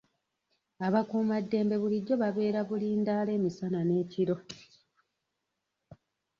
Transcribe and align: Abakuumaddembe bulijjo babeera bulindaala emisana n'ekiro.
Abakuumaddembe 0.87 1.75
bulijjo 1.81 2.13
babeera 2.21 2.59
bulindaala 2.69 3.31
emisana 3.37 3.79
n'ekiro. 3.87 4.35